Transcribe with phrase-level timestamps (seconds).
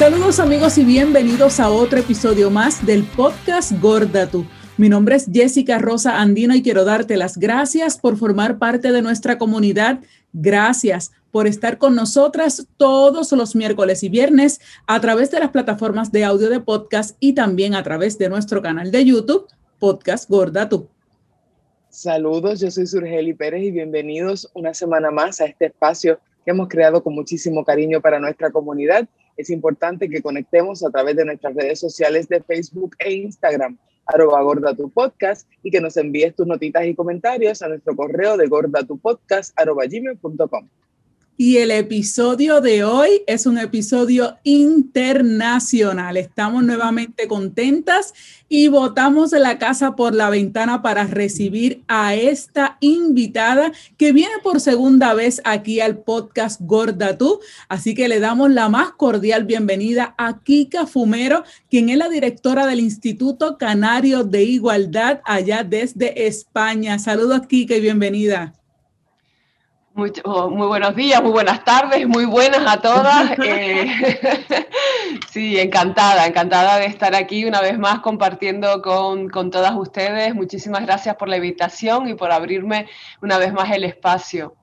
[0.00, 4.46] Saludos amigos y bienvenidos a otro episodio más del podcast Gorda Tú.
[4.78, 9.02] Mi nombre es Jessica Rosa Andino y quiero darte las gracias por formar parte de
[9.02, 10.00] nuestra comunidad.
[10.32, 16.10] Gracias por estar con nosotras todos los miércoles y viernes a través de las plataformas
[16.10, 19.48] de audio de podcast y también a través de nuestro canal de YouTube,
[19.78, 20.88] Podcast Gorda Tú.
[21.90, 26.68] Saludos, yo soy Surgeli Pérez y bienvenidos una semana más a este espacio que hemos
[26.68, 31.54] creado con muchísimo cariño para nuestra comunidad es importante que conectemos a través de nuestras
[31.54, 36.46] redes sociales de Facebook e Instagram, arroba gorda tu podcast, y que nos envíes tus
[36.46, 40.68] notitas y comentarios a nuestro correo de gordatupodcast arroba gmail.com.
[41.42, 46.18] Y el episodio de hoy es un episodio internacional.
[46.18, 48.12] Estamos nuevamente contentas
[48.50, 54.60] y botamos la casa por la ventana para recibir a esta invitada que viene por
[54.60, 57.40] segunda vez aquí al podcast Gorda Tú.
[57.70, 62.66] Así que le damos la más cordial bienvenida a Kika Fumero, quien es la directora
[62.66, 66.98] del Instituto Canario de Igualdad allá desde España.
[66.98, 68.59] Saludos, Kika, y bienvenida.
[70.00, 73.38] Muy, oh, muy, buenos días, muy buenas tardes, muy buenas a todas.
[73.44, 73.86] Eh,
[75.30, 80.34] sí, encantada, encantada de estar aquí una vez más compartiendo con, con, todas ustedes.
[80.34, 82.86] Muchísimas gracias por la invitación y por abrirme
[83.20, 84.56] una vez más el espacio.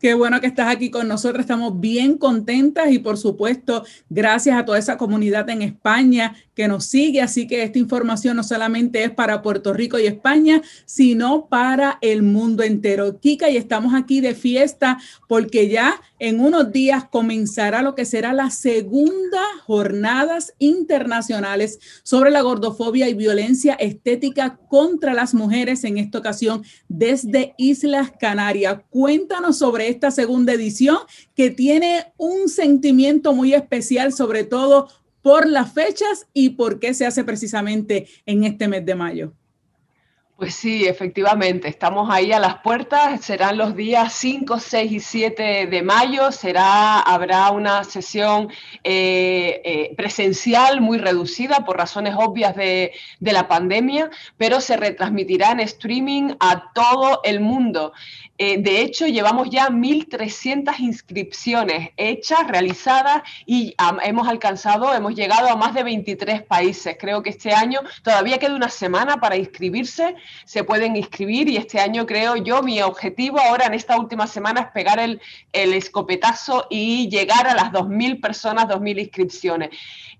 [0.00, 4.64] Qué bueno que estás aquí con nosotros, estamos bien contentas y por supuesto gracias a
[4.64, 9.10] toda esa comunidad en España que nos sigue, así que esta información no solamente es
[9.10, 13.20] para Puerto Rico y España, sino para el mundo entero.
[13.20, 14.98] Kika, y estamos aquí de fiesta
[15.28, 22.40] porque ya en unos días comenzará lo que será la segunda jornadas internacionales sobre la
[22.40, 28.80] gordofobia y violencia estética contra las mujeres en esta ocasión desde Islas Canarias.
[28.88, 30.96] Cuéntanos sobre esta segunda edición
[31.34, 34.88] que tiene un sentimiento muy especial, sobre todo
[35.26, 39.32] por las fechas y por qué se hace precisamente en este mes de mayo.
[40.36, 45.66] Pues sí, efectivamente, estamos ahí a las puertas, serán los días 5, 6 y 7
[45.66, 48.48] de mayo, será, habrá una sesión
[48.84, 55.52] eh, eh, presencial muy reducida por razones obvias de, de, la pandemia, pero se retransmitirá
[55.52, 57.94] en streaming a todo el mundo.
[58.38, 65.56] Eh, de hecho, llevamos ya 1.300 inscripciones hechas, realizadas y hemos alcanzado, hemos llegado a
[65.56, 66.96] más de 23 países.
[67.00, 71.80] Creo que este año todavía queda una semana para inscribirse, se pueden inscribir y este
[71.80, 75.20] año creo yo mi objetivo ahora en esta última semana es pegar el,
[75.52, 79.70] escopetazo y llegar a las 2.000 personas, 2.000 inscripciones.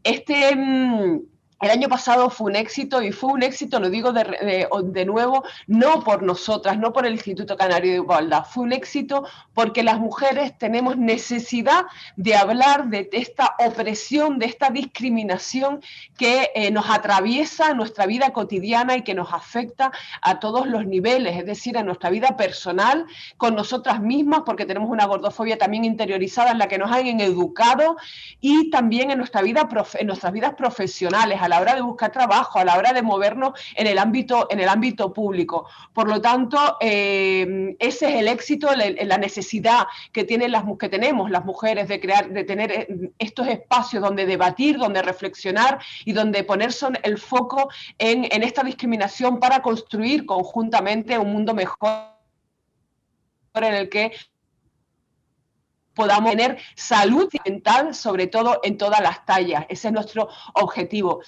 [0.03, 0.55] Este...
[0.55, 1.21] Mm,
[1.63, 5.43] el año pasado fue un éxito y fue un éxito, lo digo de, de, nuevo,
[5.67, 9.25] no por nosotras, no por el Instituto Canario de Igualdad, fue un éxito
[9.57, 11.87] porque las mujeres tenemos necesidad
[12.17, 15.81] de hablar de esta opresión, de esta discriminación
[16.19, 21.39] que eh, nos atraviesa nuestra vida cotidiana y que nos afecta a todos los niveles,
[21.39, 23.07] es decir, a nuestra vida personal,
[23.39, 27.97] con nosotras mismas, porque tenemos una gordofobia también interiorizada en la que nos han educado
[28.43, 32.59] y también en, nuestra vida, en nuestras vidas profesionales a la hora de buscar trabajo,
[32.59, 35.67] a la hora de movernos en el ámbito, en el ámbito público.
[35.95, 39.46] Por lo tanto, eh, ese es el éxito, la, necesidad
[40.13, 44.27] que, tienen las, que tenemos las mujeres de crear, de tener eh, estos espacios donde
[44.27, 46.71] debatir, donde reflexionar y donde poner
[47.03, 47.69] el foco
[47.99, 52.17] en, en esta discriminación para construir conjuntamente un mundo mejor
[53.55, 54.13] en el que
[55.95, 59.65] podamos tener salud mental, sobre todo en todas las tallas.
[59.69, 61.23] Ese es nuestro objetivo.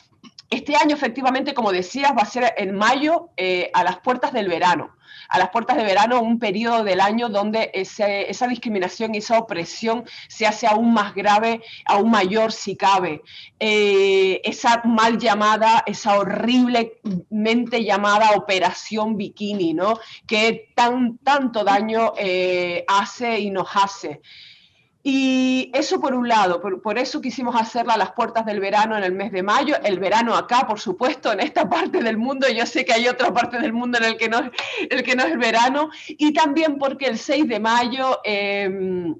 [0.50, 4.48] Este año, efectivamente, como decías, va a ser en mayo, eh, a las puertas del
[4.48, 4.96] verano.
[5.28, 10.04] A las puertas de verano, un periodo del año donde esa discriminación y esa opresión
[10.26, 13.22] se hace aún más grave, aún mayor si cabe.
[13.60, 19.98] Eh, esa mal llamada, esa horriblemente llamada operación bikini, ¿no?
[20.26, 24.22] Que tan, tanto daño eh, hace y nos hace.
[25.10, 29.02] Y eso por un lado, por, eso quisimos hacerla a las puertas del verano en
[29.02, 32.66] el mes de mayo, el verano acá, por supuesto, en esta parte del mundo, yo
[32.66, 34.50] sé que hay otra parte del mundo en el que no,
[34.90, 38.20] el que no es verano, y también porque el 6 de mayo...
[38.22, 39.16] Em,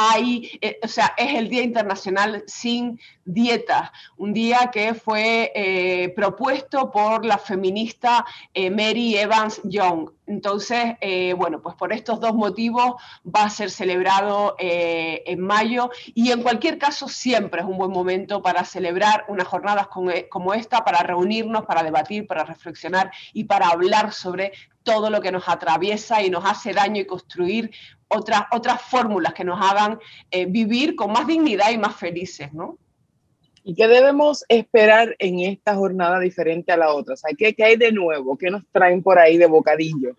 [0.00, 6.08] hay, eh, o sea, es el Día Internacional sin dieta, un día que fue eh,
[6.16, 10.10] propuesto por la feminista eh, Mary Evans Young.
[10.26, 10.96] Entonces,
[11.38, 16.76] bueno, pues por estos dos motivos va a ser celebrado en mayo y en cualquier
[16.76, 21.82] caso siempre es un buen momento para celebrar unas jornadas como, esta, para reunirnos, para
[21.82, 24.52] debatir, para reflexionar y para hablar sobre
[24.82, 27.70] todo lo que nos atraviesa y nos hace daño y construir
[28.08, 29.98] otras, otras fórmulas que nos hagan
[30.30, 32.78] eh, vivir con más dignidad y más felices, ¿no?
[33.68, 37.12] ¿Y qué debemos esperar en esta jornada diferente a la otra?
[37.12, 38.38] O sea, ¿qué, ¿qué, hay de nuevo?
[38.38, 40.16] ¿Qué nos traen por ahí de bocadillo?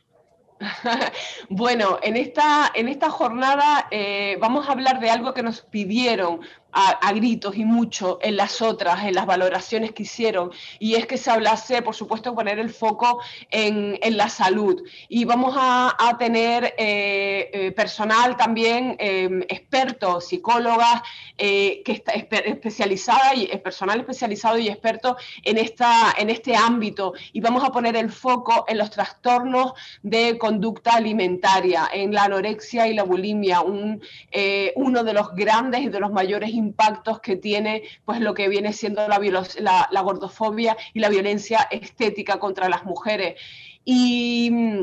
[1.49, 6.41] bueno, en esta, en esta jornada eh, vamos a hablar de algo que nos pidieron
[6.71, 11.17] a, gritos y mucho en las otras, en las valoraciones que hicieron, y es que
[11.17, 14.83] se hablase, por supuesto, poner el foco en, en la salud.
[15.07, 21.01] Y vamos a, a tener eh, eh, personal también, expertos, psicólogas,
[21.37, 27.13] que está especializada y personal especializado y experto en, esta, en este ámbito.
[27.33, 32.87] Y vamos a poner el foco en los trastornos de conducta alimentaria, en la anorexia
[32.87, 34.01] y la bulimia, un,
[34.31, 38.47] eh, uno de los grandes y de los mayores impactos que tiene pues, lo que
[38.47, 39.19] viene siendo la,
[39.59, 43.35] la, la gordofobia y la violencia estética contra las mujeres.
[43.83, 44.78] Y mm,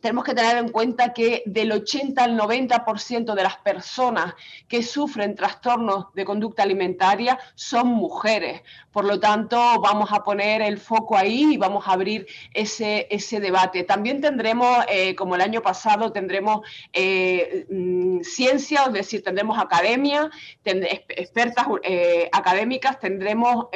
[0.00, 4.34] tenemos que tener en cuenta que del 80 al 90% de las personas
[4.68, 8.62] que sufren trastornos de conducta alimentaria son mujeres.
[8.92, 13.38] Por lo tanto, vamos a poner el foco ahí y vamos a abrir ese, ese
[13.38, 13.84] debate.
[13.84, 20.30] También tendremos, eh, como el año pasado, tendremos eh, mm, ciencia, es decir, tendremos academia,
[20.64, 23.66] expertas eh, académicas, tendremos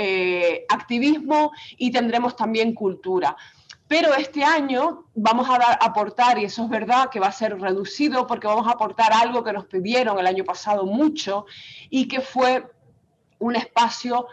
[0.68, 3.36] activismo y tendremos también cultura.
[3.86, 7.58] Pero este año vamos a dar, aportar, y eso es verdad que va a ser
[7.60, 11.44] reducido porque vamos a aportar algo que nos pidieron el año pasado mucho
[11.90, 12.64] y que fue
[13.38, 14.26] un espacio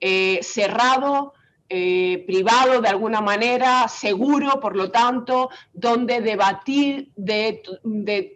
[0.00, 1.34] eh, cerrado,
[1.70, 7.62] eh, privado de alguna manera, seguro, por lo tanto, donde debatir de,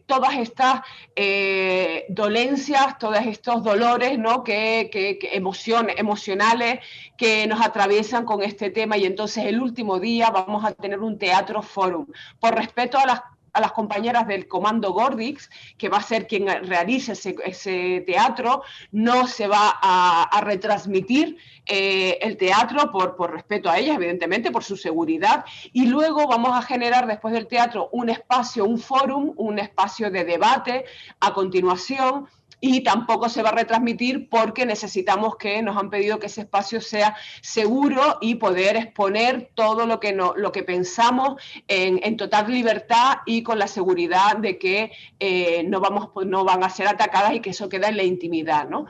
[0.07, 0.81] todas estas
[1.15, 4.43] eh, dolencias, todos estos dolores, ¿no?
[4.43, 6.81] que, que, emocionales
[7.17, 8.97] que nos atraviesan con este tema.
[8.97, 12.07] Y entonces el último día vamos a tener un teatro forum.
[12.41, 13.21] Por respeto a las
[13.53, 18.63] a las compañeras del Comando Gordix, que va a ser quien realice ese, teatro,
[18.93, 21.37] no se va a, retransmitir
[21.67, 26.57] eh, el teatro por, por respeto a ellas, evidentemente, por su seguridad, y luego vamos
[26.57, 30.85] a generar después del teatro un espacio, un fórum, un espacio de debate
[31.21, 32.29] a continuación
[32.61, 36.81] y tampoco se va a retransmitir porque necesitamos que nos han pedido que ese espacio
[36.81, 43.19] sea seguro y poder exponer todo lo que, no, lo que pensamos en, total libertad
[43.27, 47.41] y con la seguridad de que eh, no, vamos, no van a ser atacadas y
[47.41, 48.69] que eso queda en la intimidad.
[48.69, 48.87] ¿no?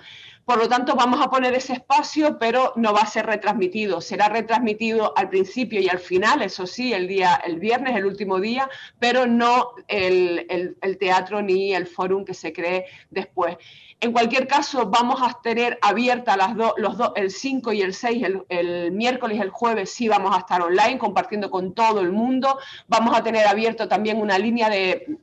[0.48, 4.00] Por lo tanto, vamos a poner ese espacio, pero no va a ser retransmitido.
[4.00, 8.40] Será retransmitido al principio y al final, eso sí, el día, el viernes, el último
[8.40, 8.66] día,
[8.98, 13.58] pero no el, teatro ni el fórum que se cree después.
[14.00, 18.22] En cualquier caso, vamos a tener abiertas las los dos, el 5 y el 6,
[18.22, 22.10] el, el, miércoles y el jueves sí vamos a estar online compartiendo con todo el
[22.10, 22.58] mundo.
[22.86, 25.18] Vamos a tener abierto también una línea de,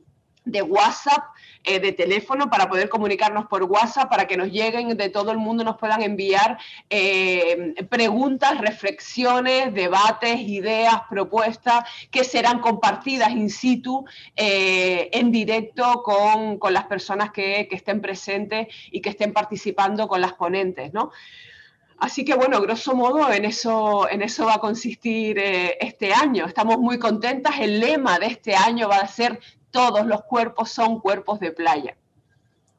[0.46, 1.24] de WhatsApp,
[1.64, 5.38] eh, de teléfono, para poder comunicarnos por WhatsApp, para que nos lleguen de todo el
[5.38, 6.58] mundo, nos puedan enviar
[6.88, 14.04] eh, preguntas, reflexiones, debates, ideas, propuestas que serán compartidas in situ,
[14.36, 20.34] eh, en directo con, las personas que, estén presentes y que estén participando con las
[20.34, 21.10] ponentes, ¿no?
[21.98, 26.44] Así que bueno, grosso modo en eso, en eso va a consistir este año.
[26.44, 27.54] Estamos muy contentas.
[27.58, 29.40] El lema de este año va a ser
[29.76, 31.98] todos los cuerpos son cuerpos de playa.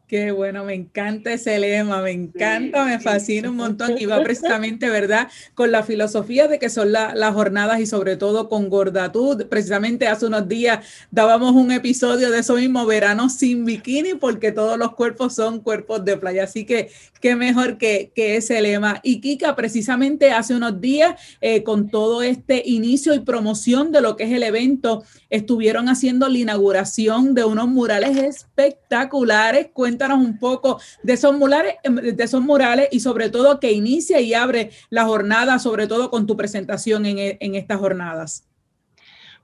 [0.08, 4.90] Qué bueno, me encanta ese lema, me encanta, me fascina un montón y va precisamente,
[4.90, 5.28] ¿verdad?
[5.54, 9.48] Con la filosofía de que son las jornadas y sobre todo con gordatud.
[9.48, 14.78] Precisamente hace unos días dábamos un episodio de eso mismo, verano sin bikini, porque todos
[14.78, 16.46] los cuerpos son cuerpos de playa.
[16.46, 19.02] Así que qué mejor que, que ese lema.
[19.04, 24.16] Y Kika, precisamente hace unos días, eh, con todo este inicio y promoción de lo
[24.16, 30.80] que es el evento, estuvieron haciendo la inauguración de unos murales espectaculares cuéntanos un poco
[31.04, 35.60] de esos murales, de esos murales y sobre todo que inicia y abre la jornada,
[35.60, 38.48] sobre todo con tu presentación en, en estas jornadas.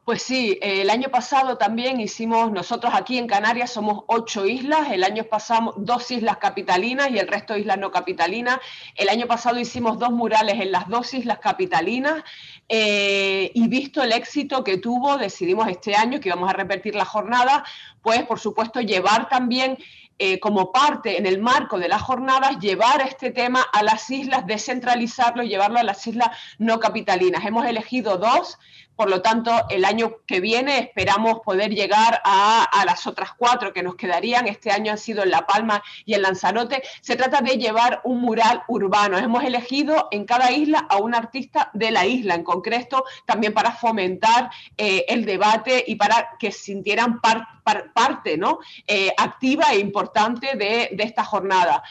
[0.06, 5.02] Pues sí, el año pasado también hicimos, nosotros aquí en Canarias somos ocho islas, el
[5.02, 8.60] año pasado dos islas capitalinas y el resto islas no capitalinas.
[8.96, 12.22] El año pasado hicimos dos murales en las dos islas capitalinas
[12.68, 17.06] eh, y visto el éxito que tuvo, decidimos este año que íbamos a repetir la
[17.06, 17.64] jornada,
[18.02, 19.78] pues por supuesto llevar también
[20.20, 24.46] eh, como parte en el marco de las jornadas, llevar este tema a las islas,
[24.46, 27.46] descentralizarlo llevarlo a las islas no capitalinas.
[27.46, 28.58] Hemos elegido dos
[28.96, 33.82] por lo tanto, el año que viene esperamos poder llegar a, las otras cuatro que
[33.82, 34.48] nos quedarían.
[34.48, 36.84] Este año han sido en La Palma y en Lanzarote.
[37.02, 39.18] Se trata de llevar un mural urbano.
[39.18, 43.72] Hemos elegido en cada isla a un artista de la isla en concreto, también para
[43.72, 48.60] fomentar eh, el debate y para que sintieran parte ¿no?
[48.88, 51.84] Eh, activa e importante de, de esta jornada.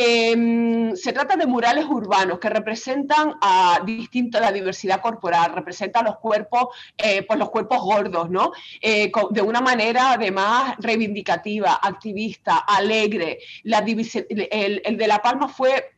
[0.00, 6.18] Em, se trata de murales urbanos que representan a distinta la diversidad corporal, representan los
[6.18, 8.52] cuerpos, eh, pues los cuerpos gordos, ¿no?
[8.80, 13.40] Eh, de una manera además reivindicativa, activista, alegre.
[13.64, 15.96] La el de La Palma fue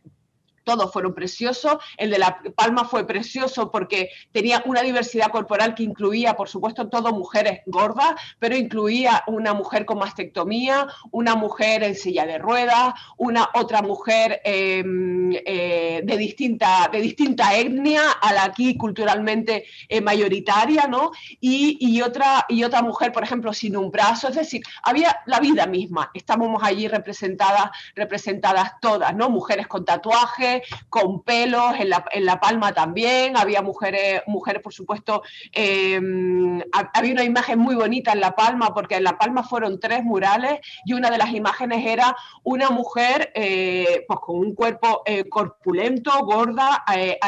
[0.70, 1.78] todos fueron preciosos.
[1.96, 6.88] El de La Palma fue precioso porque tenía una diversidad corporal que incluía, por supuesto,
[6.88, 12.94] todo mujeres gordas, pero incluía una mujer con mastectomía, una mujer en silla de ruedas,
[13.16, 20.00] una otra mujer em, eh, de, distinta, de distinta etnia a la aquí culturalmente eh,
[20.00, 21.10] mayoritaria, ¿no?
[21.40, 24.28] Y, otra, y otra mujer, por ejemplo, sin un brazo.
[24.28, 26.10] Es decir, había la vida misma.
[26.14, 29.30] Estábamos allí representadas, representadas todas, ¿no?
[29.30, 31.90] Mujeres con tatuajes, con pelos, en
[32.24, 36.62] la, palma también, había mujeres, mujeres por supuesto, em,
[36.94, 40.60] había una imagen muy bonita en la palma, porque en la palma fueron tres murales
[40.84, 46.12] y una de las imágenes era una mujer eh, pues con un cuerpo eh, corpulento,
[46.24, 47.18] gorda, eh,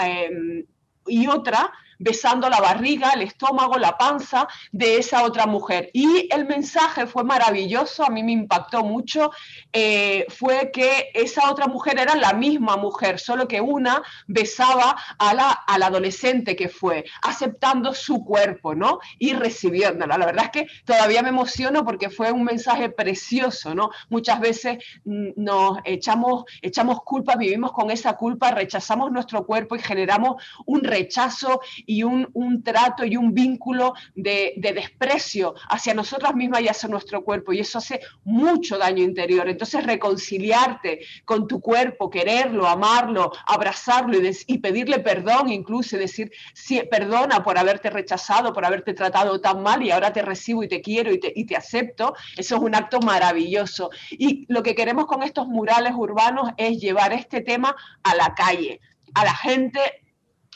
[1.07, 5.90] y otra besando la barriga, el estómago, la panza de esa otra mujer.
[5.92, 9.30] Y el mensaje fue maravilloso, a mí me impactó mucho,
[9.73, 15.32] eh, fue que esa otra mujer era la misma mujer, solo que una besaba a
[15.32, 18.99] la, al adolescente que fue, aceptando su cuerpo, ¿no?
[19.18, 20.18] Y recibiéndola.
[20.18, 23.90] La verdad es que todavía me emociono porque fue un mensaje precioso, ¿no?
[24.11, 29.80] Muchas veces mm, nos echamos, echamos culpa, vivimos con esa culpa, rechazamos nuestro cuerpo y
[29.80, 31.61] generamos un rechazo
[32.02, 37.52] un, trato y un vínculo de, desprecio hacia nosotras mismas y hacia nuestro cuerpo.
[37.52, 39.49] Y eso hace mucho daño interior.
[39.49, 47.42] Entonces, reconciliarte con tu cuerpo, quererlo, amarlo, abrazarlo y, pedirle perdón, incluso decir, sí, perdona
[47.42, 51.12] por haberte rechazado, por haberte tratado tan mal y ahora te recibo y te quiero
[51.12, 53.90] y y te acepto, eso es un acto maravilloso.
[54.11, 58.80] Y lo que queremos con estos murales urbanos es llevar este tema a la calle,
[59.14, 60.01] a la gente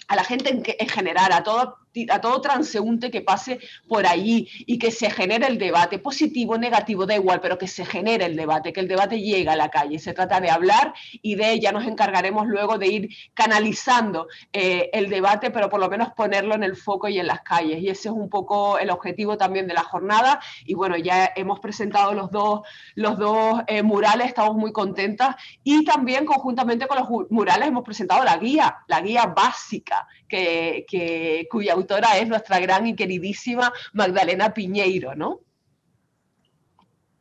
[0.09, 4.49] a la gente en, en general, a todo a todo transeúnte que pase por allí
[4.67, 8.37] y que se genere el debate, positivo, negativo, da igual, pero que se genere el
[8.37, 9.99] debate, que el debate llegue a la calle.
[9.99, 15.09] Se trata de hablar y de ella nos encargaremos luego de ir canalizando eh, el
[15.09, 17.81] debate, pero por lo menos ponerlo en el foco y en las calles.
[17.81, 20.41] Y ese es un poco el objetivo también de la jornada.
[20.65, 22.61] Y bueno, ya hemos presentado los dos,
[22.95, 25.37] los dos eh, murales, estamos muy contentas.
[25.63, 31.47] Y también conjuntamente con los murales hemos presentado la guía, la guía básica, que, que
[31.51, 31.75] cuya
[32.19, 35.41] es nuestra gran y queridísima Magdalena Piñeiro, ¿no?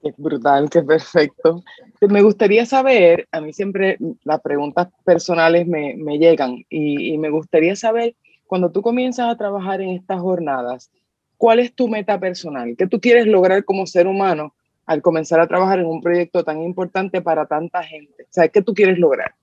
[0.01, 1.63] Qué brutal, qué perfecto.
[2.07, 7.29] Me gustaría saber, a mí siempre las preguntas personales me, me llegan y, y me
[7.29, 10.91] gustaría saber, cuando tú comienzas a trabajar en estas jornadas,
[11.37, 12.75] ¿cuál es tu meta personal?
[12.77, 14.53] ¿Qué tú quieres lograr como ser humano
[14.85, 18.23] al comenzar a trabajar en un proyecto tan importante para tanta gente?
[18.23, 19.33] O sea, ¿qué tú quieres lograr?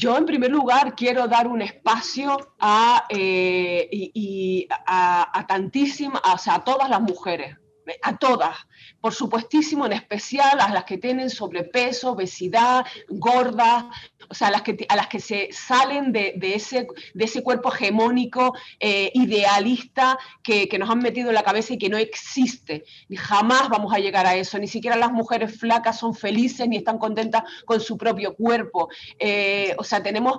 [0.00, 6.54] Yo, en primer lugar, quiero dar un espacio a, eh, y, a, tantísimas, o sea,
[6.54, 7.58] a todas las mujeres,
[8.02, 8.56] a todas,
[9.00, 13.84] por supuestísimo, en especial a las que tienen sobrepeso, obesidad, gordas,
[14.28, 17.72] o sea, a las que, a las que se salen de, ese, de ese cuerpo
[17.72, 22.84] hegemónico, eh, idealista, que, nos han metido en la cabeza y que no existe.
[23.14, 24.58] Jamás vamos a llegar a eso.
[24.58, 28.88] Ni siquiera las mujeres flacas son felices ni están contentas con su propio cuerpo.
[29.18, 30.38] Eh, o sea, tenemos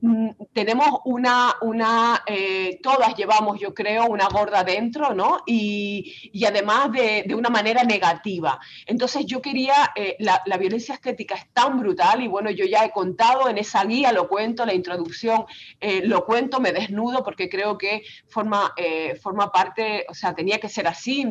[0.00, 5.42] Mm, tenemos una, una eh, todas llevamos, yo creo, una gorda dentro, ¿no?
[5.46, 8.58] Y, y además de, de, una manera negativa.
[8.86, 12.84] Entonces yo quería, eh, la, la, violencia estética es tan brutal y bueno, yo ya
[12.84, 15.44] he contado en esa guía, lo cuento, la introducción,
[15.80, 18.74] eh, lo cuento, me desnudo porque creo que forma,
[19.20, 21.24] forma parte, o sea, tenía que ser así,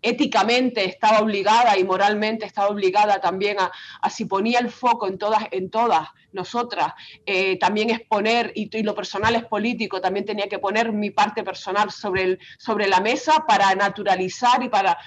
[0.00, 5.18] éticamente estaba obligada y moralmente estaba obligada también a, a si ponía el foco en
[5.18, 6.92] todas, en todas nosotras,
[7.26, 11.42] eh, también exponer, y, y, lo personal es político, también tenía que poner mi parte
[11.42, 14.98] personal sobre, el, sobre la mesa para naturalizar y para,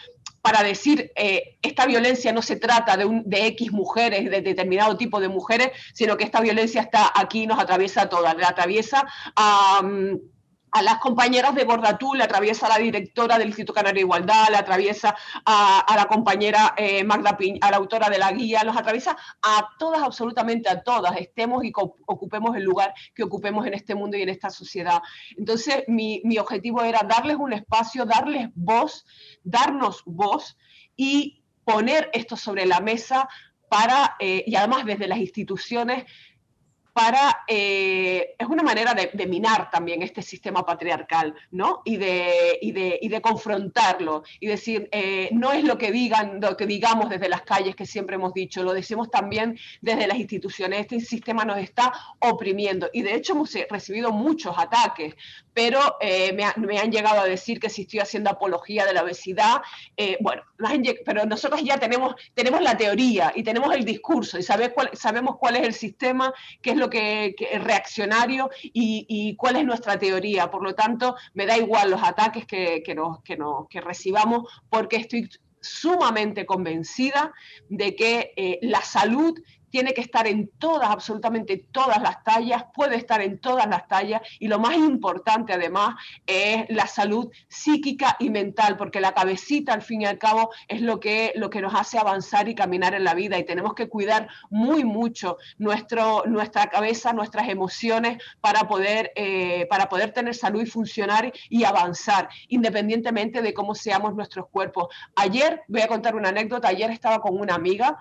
[0.41, 4.95] para decir, eh, esta violencia no se trata de, un, de X mujeres, de determinado
[4.95, 9.07] tipo de mujeres, sino que esta violencia está aquí, nos atraviesa a todas, la atraviesa
[9.35, 9.81] a
[10.75, 14.49] a las compañeras de Bordatú, le atraviesa a la directora del Instituto Canario de Igualdad,
[14.49, 15.15] le atraviesa
[15.45, 19.69] a, la compañera eh, Magda Piñ, a la autora de la guía, los atraviesa a
[19.79, 24.23] todas, absolutamente a todas, estemos y ocupemos el lugar que ocupemos en este mundo y
[24.23, 25.01] en esta sociedad.
[25.37, 29.05] Entonces, mi, mi objetivo era darles un espacio, darles voz,
[29.45, 30.57] darnos voz
[30.97, 33.29] y poner esto sobre la mesa
[33.69, 36.03] para, eh, y además desde las instituciones,
[36.95, 41.81] para, eh, es una manera de, minar también este sistema patriarcal, ¿no?
[41.83, 46.39] Y de, y de, y de confrontarlo y decir, eh, no es lo que digan,
[46.39, 50.17] lo que digamos desde las calles que siempre hemos dicho, lo decimos también desde las
[50.17, 50.79] instituciones.
[50.79, 55.15] Este sistema nos está oprimiendo y de hecho hemos recibido muchos ataques,
[55.53, 59.61] pero eh, me, han llegado a decir que si estoy haciendo apología de la obesidad,
[60.21, 60.43] bueno,
[61.05, 65.57] pero nosotros ya tenemos, tenemos la teoría y tenemos el discurso y cuál, sabemos cuál
[65.57, 70.49] es el sistema, qué es lo que, es reaccionario y, cuál es nuestra teoría.
[70.49, 74.49] Por lo tanto, me da igual los ataques que, que, nos, que, nos, que recibamos
[74.69, 75.29] porque estoy
[75.61, 77.33] sumamente convencida
[77.69, 79.39] de que eh, la salud
[79.75, 84.21] tiene que estar en todas, absolutamente todas las tallas, puede estar en todas las tallas
[84.39, 89.81] y lo más importante además es la salud psíquica y mental, porque la cabecita al
[89.81, 93.03] fin y al cabo es lo que, lo que nos hace avanzar y caminar en
[93.03, 99.11] la vida y tenemos que cuidar muy mucho nuestro, nuestra cabeza, nuestras emociones para poder,
[99.17, 104.87] eh, para poder tener salud y funcionar y avanzar, independientemente de cómo seamos nuestros cuerpos.
[105.17, 107.99] Ayer, voy a contar una anécdota, ayer estaba con una amiga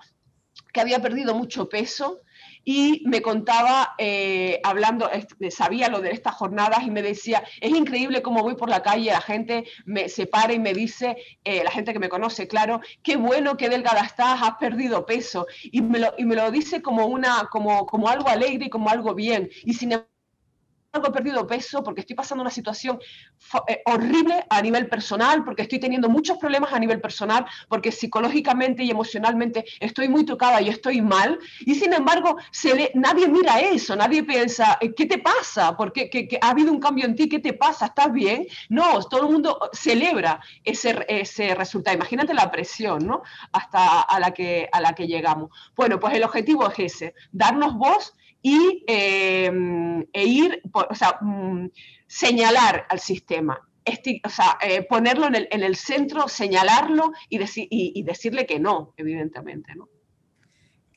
[0.71, 2.21] que había perdido mucho peso
[2.65, 5.09] y me contaba, eh, hablando,
[5.51, 9.11] sabía lo de estas jornadas y me decía, es increíble cómo voy por la calle,
[9.11, 12.81] la gente me se para y me dice, eh, la gente que me conoce, claro,
[13.03, 15.45] qué bueno, qué delgada estás, has perdido peso.
[15.63, 18.89] Y me lo, y me lo dice como, una, como, como algo alegre y como
[18.89, 19.49] algo bien.
[19.63, 19.93] Y sin
[21.03, 22.99] he perdido peso porque estoy pasando una situación
[23.67, 28.83] eh, horrible a nivel personal, porque estoy teniendo muchos problemas a nivel personal, porque psicológicamente
[28.83, 31.39] y emocionalmente estoy muy tocada y estoy mal.
[31.61, 35.75] Y sin embargo, se nadie mira eso, nadie piensa, eh, ¿qué te pasa?
[35.77, 36.09] porque
[36.41, 37.29] ha habido un cambio en ti?
[37.29, 37.87] ¿Qué te pasa?
[37.87, 38.47] ¿Estás bien?
[38.69, 41.95] No, todo el mundo celebra ese, ese resultado.
[41.95, 43.23] Imagínate la presión, ¿no?
[43.51, 45.51] Hasta a la, que, a la que llegamos.
[45.75, 48.13] Bueno, pues el objetivo es ese, darnos voz
[48.47, 51.71] y, em, e ir, o sea, mm,
[52.05, 53.59] señalar al sistema,
[54.23, 57.39] o sea, eh, ponerlo en el, en el, centro, señalarlo y,
[57.71, 59.89] y, decirle que no, evidentemente, ¿no?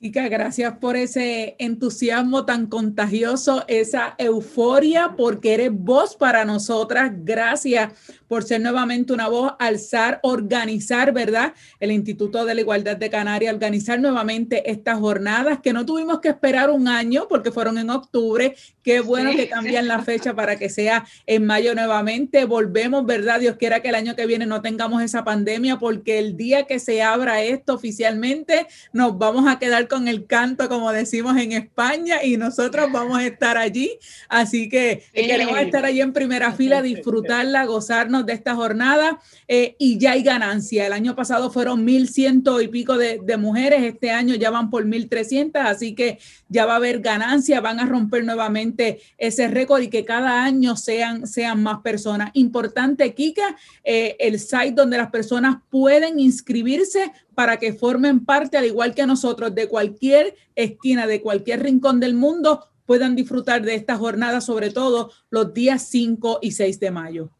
[0.00, 7.10] Kika, gracias por ese entusiasmo tan contagioso, esa euforia, porque eres voz para nosotras.
[7.24, 7.92] Gracias
[8.28, 11.52] por ser nuevamente una voz, alzar, organizar, ¿verdad?
[11.80, 16.28] El Instituto de la Igualdad de Canarias, organizar nuevamente estas jornadas que no tuvimos que
[16.28, 18.54] esperar un año porque fueron en octubre.
[18.84, 22.44] Qué bueno que cambian la fecha para que sea en mayo nuevamente.
[22.44, 23.40] Volvemos, ¿verdad?
[23.40, 26.78] Dios quiera que el año que viene no tengamos esa pandemia porque el día que
[26.78, 32.22] se abra esto oficialmente nos vamos a quedar con el canto, como decimos en España,
[32.22, 33.98] y nosotros vamos a estar allí.
[34.28, 39.98] Así que queremos estar allí en primera fila, disfrutarla, gozarnos de esta jornada eh, y
[39.98, 40.86] ya hay ganancia.
[40.86, 44.84] El año pasado fueron mil ciento y pico de, mujeres, este año ya van por
[44.84, 49.82] mil trescientas, así que ya va a haber ganancia, van a romper nuevamente ese récord
[49.82, 52.30] y que cada año sean, sean más personas.
[52.34, 58.64] Importante, Kika, eh, el site donde las personas pueden inscribirse para que formen parte, al
[58.64, 63.96] igual que nosotros, de cualquier esquina, de cualquier rincón del mundo, puedan disfrutar de esta
[63.96, 67.30] jornada, sobre todo los días 5 y 6 de mayo.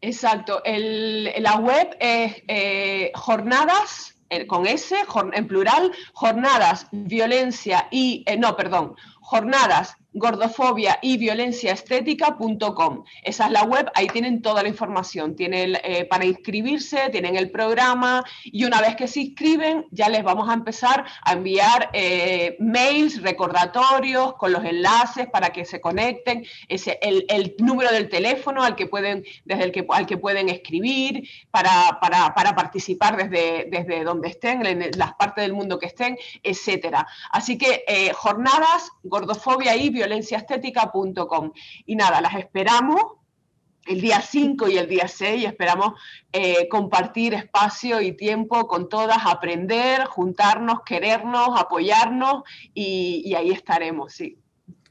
[0.00, 0.60] Exacto.
[0.66, 4.96] la web es eh, jornadas, eh, con S,
[5.32, 13.04] en plural, jornadas, violencia y, eh, no, perdón, jornadas gordofobia y violencia estética.com.
[13.22, 15.34] Esa es la web, ahí tienen toda la información.
[15.34, 20.22] Tienen eh, para inscribirse, tienen el programa y una vez que se inscriben ya les
[20.22, 26.46] vamos a empezar a enviar eh, mails, recordatorios con los enlaces para que se conecten,
[26.68, 31.28] ese, el, número del teléfono al que pueden, desde el que, al que pueden escribir
[31.50, 36.16] para, para, para participar desde, desde donde estén, en las partes del mundo que estén,
[36.42, 37.06] etcétera.
[37.30, 41.52] Así que eh, jornadas, gordofobia y violencia violenciaestética.com.
[41.86, 43.00] Y nada, las esperamos
[43.86, 46.00] el día 5 y el día 6 esperamos
[46.32, 54.12] eh, compartir espacio y tiempo con todas, aprender, juntarnos, querernos, apoyarnos y, y ahí estaremos,
[54.14, 54.38] sí.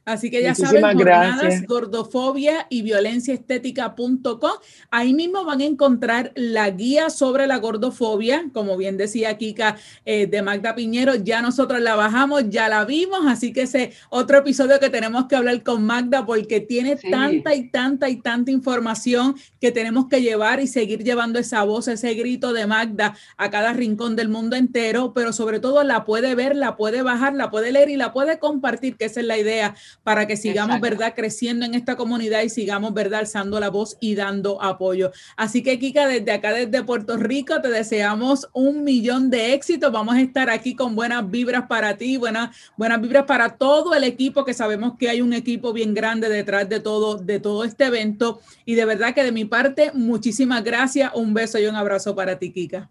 [0.06, 4.52] Así que ya saben, jornadas, gordofobia y violenciaestética.com.
[4.92, 10.28] Ahí mismo van a encontrar la guía sobre la gordofobia, como bien decía Kika eh,
[10.28, 14.78] de Magda Piñero, ya nosotros la bajamos, ya la vimos, así que ese otro episodio
[14.82, 19.72] que tenemos que hablar con Magda porque tiene tanta y tanta y tanta información que
[19.72, 24.18] tenemos que llevar y seguir llevando esa voz, ese grito de Magda a cada rincón
[24.18, 27.89] del mundo entero, pero sobre todo la puede ver, la puede bajar, la puede leer
[27.89, 31.76] y la puede compartir, que esa es la idea para que sigamos, ¿verdad?, creciendo en
[31.76, 35.12] esta comunidad y sigamos, ¿verdad?, alzando la voz y dando apoyo.
[35.38, 39.92] Así que, Kika, desde acá, desde Puerto Rico, te deseamos un millón de éxitos.
[39.92, 44.04] Vamos a estar aquí con buenas vibras para ti, buenas, buenas vibras para todo el
[44.04, 47.86] equipo, que sabemos que hay un equipo bien grande detrás de todo, de todo este
[47.86, 48.42] evento.
[48.66, 51.12] Y de verdad que de mi parte, muchísimas gracias.
[51.16, 52.89] Un beso y un abrazo para ti, Kika.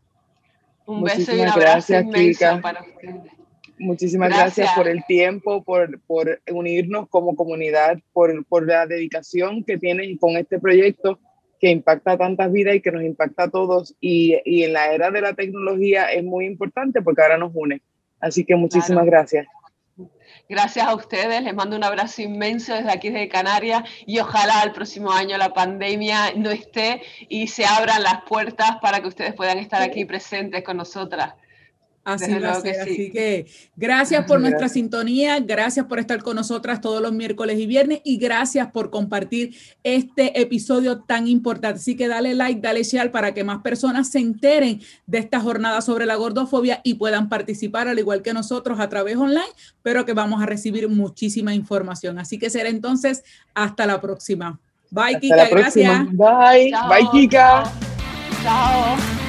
[0.87, 3.41] Un beso y un abrazo inmenso para ustedes.
[3.78, 4.70] Muchísimas gracias.
[4.76, 10.37] por el tiempo, por, por unirnos como comunidad, por, por, la dedicación que tienes con
[10.37, 11.18] este proyecto
[11.61, 13.94] que impacta tantas vidas y que nos impacta a todos.
[14.00, 17.80] Y, y, en la era de la tecnología es muy importante porque ahora nos une.
[18.20, 19.46] Así que muchísimas gracias.
[20.48, 24.72] Gracias a ustedes, les mando un abrazo inmenso desde aquí de Canarias y ojalá el
[24.72, 29.58] próximo año la pandemia no esté y se abran las puertas para que ustedes puedan
[29.58, 31.35] estar aquí presentes con nosotras.
[32.04, 37.00] Así va a Así que gracias por nuestra sintonía, gracias por estar con nosotras todos
[37.00, 41.78] los miércoles y viernes y gracias por compartir este episodio tan importante.
[41.78, 45.80] Así que dale like, dale share para que más personas se enteren de esta jornada
[45.80, 49.42] sobre la gordofobia y puedan participar al igual que nosotros a través online,
[49.82, 52.18] pero que vamos a recibir muchísima información.
[52.18, 53.22] Así que será entonces
[53.54, 54.58] hasta la próxima.
[54.90, 56.06] Bye, Kika, gracias.
[56.10, 56.72] Bye.
[56.88, 57.72] Bye, Kika.
[58.42, 59.21] Chao.